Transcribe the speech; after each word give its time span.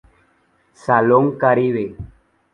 Salón 0.85 1.25
Caribe. 1.37 1.85